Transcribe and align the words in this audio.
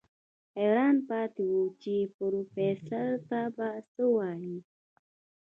حيران 0.57 0.95
پاتې 1.07 1.45
و 1.55 1.59
چې 1.81 1.95
پروفيسر 2.17 3.09
ته 3.29 3.41
به 3.55 3.69
څه 3.93 4.03
وايي. 4.15 4.57